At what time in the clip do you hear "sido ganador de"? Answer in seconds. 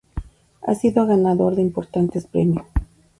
0.73-1.61